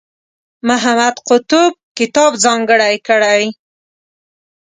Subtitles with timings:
[0.67, 3.43] محمد قطب کتاب ځانګړی کړی.